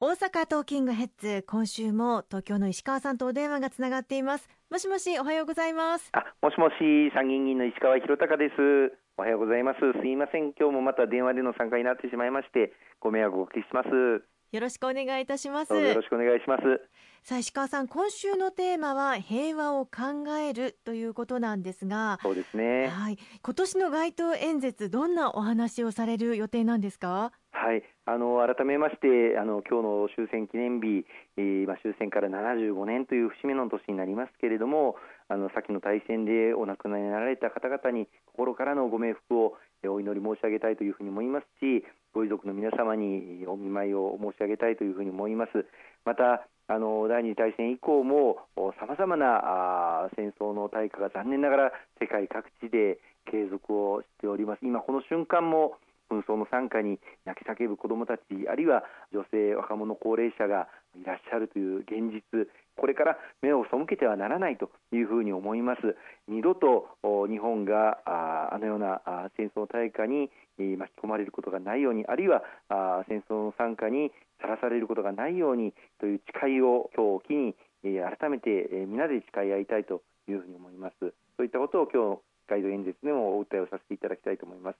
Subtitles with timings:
[0.00, 4.48] 大阪トーキングヘッズ今週も東京の石川さんとお電話がつながっています。
[4.70, 6.08] もしもしおはようございます。
[6.12, 6.74] あもしもし
[7.14, 8.52] 参議院議員の石川博隆です。
[9.16, 9.78] おはようございます。
[10.00, 10.52] すいません。
[10.56, 13.88] 今日もまた電話での参加になってしまいましてご迷惑をおかけします。
[14.50, 15.74] よろしくお願いいたします。
[15.74, 16.62] よろしくお願いします。
[17.24, 22.86] さあ石川さん今週のテーマは平和を考えるということなんですがそうですね。
[22.86, 23.18] はい。
[23.42, 27.32] 今年の街頭演説どんなお話をされる予定なんですか？
[27.58, 31.02] はい、あの改めましてあの今日の終戦記念日、
[31.36, 34.94] えー、まあ、終戦から75年という節目の年になりますけれども
[35.26, 39.58] あの先の大戦でお亡くなりになられた方々に心からのご冥福を
[39.90, 41.82] お祈り申し上げたいというふうに思いますし
[42.14, 45.66] ご遺族の皆様にお見舞いを申し上げたいというふうに思います。
[46.04, 48.38] またあの第二次大戦以降も
[48.78, 54.60] さまざまなあ戦争の対価が残念ながら世界各地で継続をしております。
[54.62, 55.74] 今この瞬間も
[56.10, 65.96] 紛争の参加に泣き叫ぶ子どもたちあるいは女性若者高齢者がいらっしゃるという現実これから目を背けてはならないというふうに思います。
[66.28, 66.86] 二度と
[67.28, 69.02] 日本があのような
[69.36, 70.30] 戦争大火に
[70.76, 72.42] 巻き込まれることがないようにあるいは
[73.08, 80.94] 戦争の参加にさらされることがないようにという誓いを今日を機に改めて皆で誓い合いたいというふうに思います。
[81.36, 84.78] そういったことを今日ガイド演説でもお訴えをさせていただきたいと思います。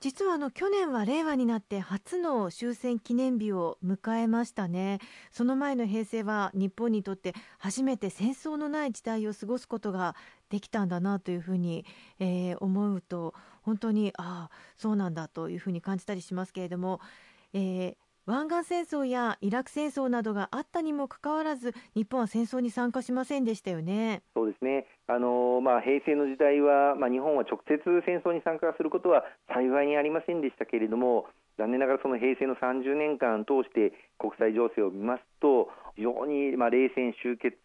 [0.00, 4.98] 実はあの去年は令和になって初の終戦記念日を迎えましたね。
[5.30, 10.16] その前の平成は日本にとって初めて戦争のない時代を過ごすことが
[10.48, 11.84] できたんだなというふうに、
[12.18, 17.00] えー、思うと本当にああそうなんだというふうに感じたりしますけれども、
[17.52, 17.96] えー、
[18.30, 24.22] 湾岸戦争やイラク戦争などがあったにもかかわらず日本は戦争に参加しませんでしたよね。
[24.34, 31.26] そうですねあのまあ、平成の時代は、まあ、日本は直接戦争に参加することは幸いにありませんでしたけれども
[31.58, 37.58] 残念ながらその平成の30年間通して国際情勢を見ますと非常に、まあ、冷戦終結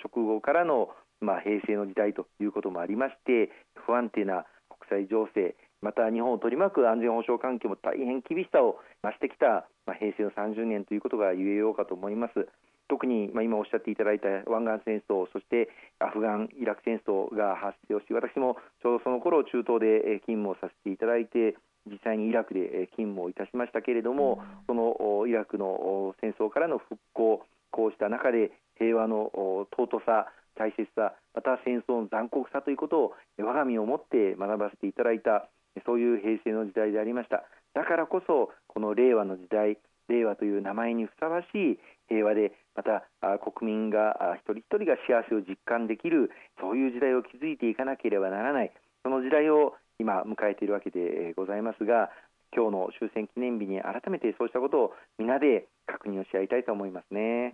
[0.00, 0.88] 直後からの、
[1.20, 3.52] まあ、平成の時代ということもありまして
[3.86, 4.46] 不安定な
[4.88, 12.48] 国際情勢また日本を取り巻く安全保障環境も大変厳しさを増してきた、まあ、平成の30年ということが言えようかと思います。
[12.88, 15.70] 特に、まあ、今おっしゃっていただいた湾岸戦争そして
[16.00, 21.54] アフガン、イラク戦争が発生をし私もちょうどその頃中東で勤務をさせていただいて
[21.86, 29.30] 実際にイラクで勤務をいたしましたけれども、そのイラクの戦争からの復興こうした中で平和の
[29.78, 30.26] 尊さ
[30.56, 35.48] 大切さまた戦争の残酷さということを我が身をもって学ばせていただいた
[35.86, 37.44] そういう平成の時代でありました
[37.74, 43.06] だからこそこの令和の時代令和という名前にふさわしい平和でまた
[43.38, 46.30] 国民が一人一人が幸せを実感できる
[46.60, 48.72] そういう時代を築いていかなければならない
[49.02, 52.10] その時代を今迎えているわけでございますが
[52.54, 57.52] 今日の終戦記念日に改めてそうしたことを皆で確認をし合いたいと思いますね。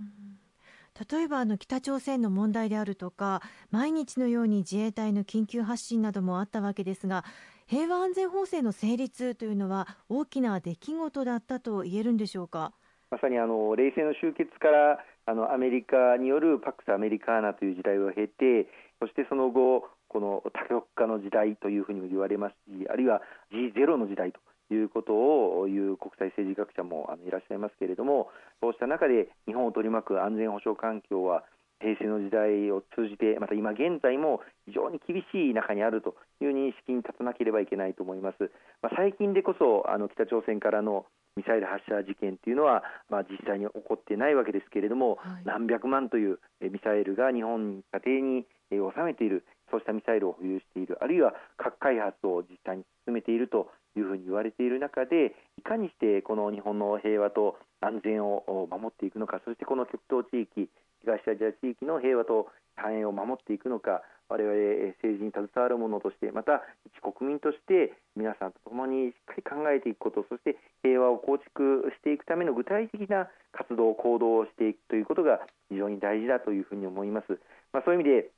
[1.11, 7.25] 例えばあの北朝鮮の問題であるとか毎日のように自衛隊の緊急発進などもあったわけですが
[7.67, 12.73] 平和安全法制の成立というのは大きな出来事だったと言えるんでしょうか？
[13.11, 18.69] まさにあの冷戦の終結からあのアメリカによるパクス・アメリカーナという時代を経て
[19.01, 23.21] そしてその後この多極化の時代というふうにも言われますしあるいは
[23.53, 24.41] G0 の時代と。
[24.75, 28.29] いうことを言う国際政治学者もあのいらっしゃいますけれども
[28.61, 31.45] そうした中で日本を取り巻く安全保障環境は
[31.81, 38.51] 平成の時代を通じてまた今現在も非常に厳しい中にあるという認識に立たなければいけないと思います、
[38.83, 41.05] まあ、最近でこそあの北朝鮮からの
[41.37, 53.69] ミサイル発射事件というのは、まあ、実際に起こってないわけですけれども、はい、何百万というミサイルが日本家庭に収めているそうしたミサイルを保有しているあるいは核開発を実際に進めていると
[54.01, 60.69] いうふうに言われている中でいかにしてこの日本の平和と安全を守っていくのかそしてこの極東地域
[61.03, 75.41] 東アジア地域の平和と繁栄を守っていくのか我々政治に携わる者としてまた一国民として皆さんと共にしっかり考えていくことそして平和を構築していくための具体的な活動行動をしていくということが
[75.71, 77.39] 非常に大事だというふうに思います。
[77.73, 78.31] まあ、そういう意味で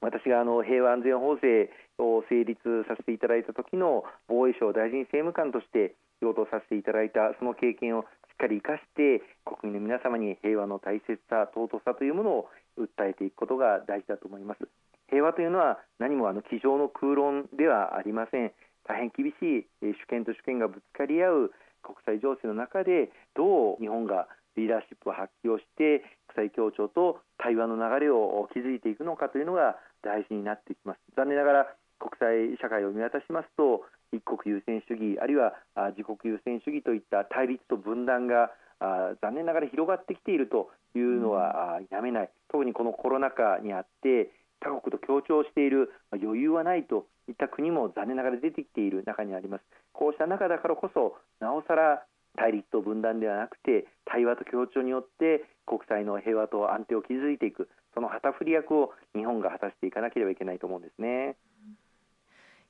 [0.00, 2.56] 私があの平和安全法制を成立
[2.88, 8.04] させていただいた時の防衛省大臣政務官として仕事をさせていただいたその経験をし
[8.34, 12.48] っかり生かして国民の皆様に平和の大切さ尊さというものを
[12.78, 14.68] 訴えていくことが大事だと思います。
[15.08, 18.52] 平和というのは何もあの机上の空論ではありません。
[18.88, 26.02] 大変厳しい主権と主権がぶつかり合う国際情勢の中でどう日本がリーダーシップを発揮をして
[26.34, 30.98] 国際協調と対話の流れを築いていくのかというのが大事になってきます。
[31.16, 31.66] 残念ながら
[31.98, 35.54] 国際社会を見渡しますと一国優先主義あるいは
[35.96, 38.50] 自国優先主義といった対立と分断が
[38.80, 44.30] あ残念ながら広がってきているというのは否めない、特にこのコロナ禍にあって
[44.60, 49.64] 他国と協調している余裕はないといった国も残念ながら出てきている中にあります。
[49.92, 52.02] こうした中だからこそなおさら
[52.40, 61.36] 対立と分断ではなくて対話と協調によって国際の平和と安定を築いていくその旗振り役を日本が果たしていかなければいけないと思うんですね。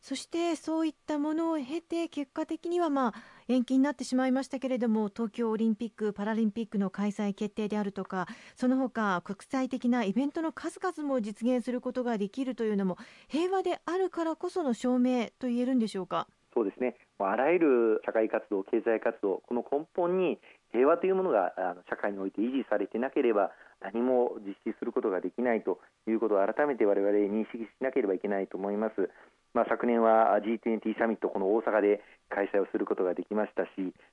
[0.00, 3.14] そしてそういったものを経て結果的にはまあ
[3.48, 8.26] 延期になってしまいましたけれども東京オリンピック・パラリンピックの開催決定であるとか
[8.56, 12.96] その他国際的なイベントの数々も実現することができるというのも
[13.28, 16.26] 平和であるからこその証明と言えるんでしょうか？
[16.54, 16.96] そうですね
[17.28, 20.38] あらゆる社会活動、経済活動この根本に
[20.72, 21.52] 平和というものが
[21.88, 23.50] 社会において維持されていなければ
[23.80, 29.10] 何も実施することができないということを改めて我々認識しなければいけないと思います。
[29.52, 33.68] まあ、昨年は G20 サミット、この大阪で開催をすることができましたし、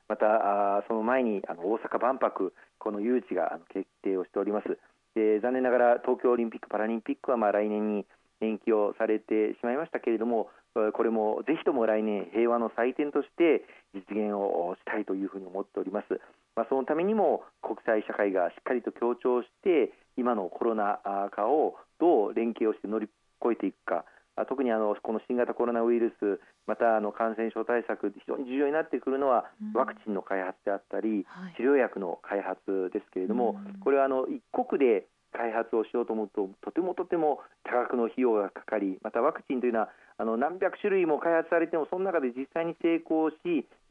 [0.09, 4.79] またその前にあの大阪万博、この誘致が決定をしております。
[5.13, 8.05] で残念ながら東京オリンピック・パラリンピックはまあ来年に
[8.41, 10.49] 延期をされてしまいましたけれども、
[10.93, 13.63] これもぜひとも来年、平和の祭典として
[13.93, 16.19] 実現をしたいというふうに思っております。
[16.55, 20.99] まあ、そのためにも国際社会がしっかりと協調して今のコロナ
[21.35, 23.07] 禍をどう連携をして乗り
[23.43, 24.05] 越えていくか。
[24.49, 31.25] 特にあのこの新型コロナウイルスまたあの感染症対策非常に重要になってくるのは、ワクチンの開発であったり、
[31.57, 43.37] 治療薬の開発ですけれども、これはあの一国で開発をしようと思うととてもとても多額の費用がかかりまたワクチンというのはあの何百種類も開発されてもその中で実際に成功し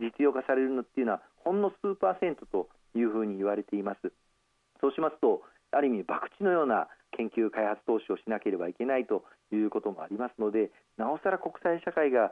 [0.01, 4.11] 実用化されるのっていうのはほんの数パーセントというふうに言われています。
[4.81, 12.31] そうしますとある意味博打のような研究開発投資をしなければいけないということもありますのでなおさら国際社会が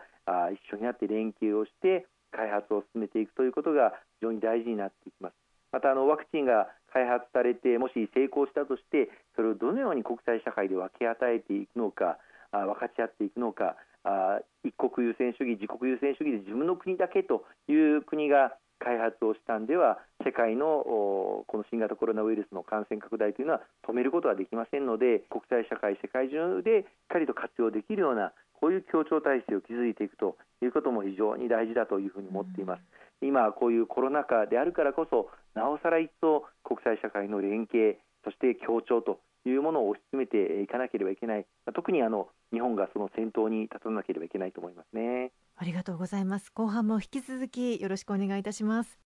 [0.53, 5.44] 一緒になって連携をして開発を進めていくということが非常に大事になっていきます。
[5.75, 12.19] またあのワクチンが開発されてもし成功したとしてそれをどのように国際社会で分け与えていくのか
[12.55, 13.75] あ分かち合っていくのか
[14.07, 28.31] あ一国優先主義自国優先主義で自分の国だけという国が開発をしたんでは世界のこの新型コロナウイルスの感染拡大というのは止めることはできませんので国際社会世界中でしっかりと活用できるような
[28.61, 33.04] こういう協調体制を築いていくということも非常に大事だというふうに思っています。
[33.23, 41.47] 今こういうコロナ禍であるからこそなおさら一層国際社会の連携そして協調というものを推し進めていかなければいけない。
[41.75, 45.33] 特にあの日本がその先頭に立たなければいけないと思いますね。
[45.57, 46.51] ありがとうございます。
[46.51, 49.04] 後半も引き続きよろしくお願いいたします。